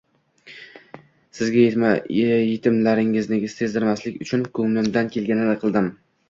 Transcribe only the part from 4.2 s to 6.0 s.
uchun ko'limdan kelganini qildim.